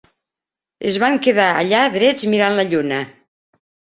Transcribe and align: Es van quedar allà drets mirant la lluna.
Es 0.91 0.95
van 1.03 1.17
quedar 1.27 1.49
allà 1.59 1.83
drets 1.97 2.27
mirant 2.33 2.57
la 2.61 2.65
lluna. 2.71 3.03